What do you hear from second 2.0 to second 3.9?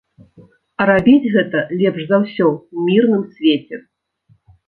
за ўсё ў мірным свеце.